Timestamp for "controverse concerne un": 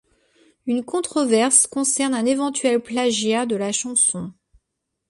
0.83-2.25